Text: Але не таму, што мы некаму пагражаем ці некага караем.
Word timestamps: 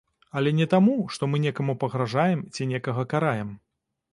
Але 0.39 0.53
не 0.59 0.65
таму, 0.73 0.95
што 1.17 1.29
мы 1.33 1.41
некаму 1.45 1.77
пагражаем 1.83 2.41
ці 2.53 2.69
некага 2.73 3.07
караем. 3.13 3.57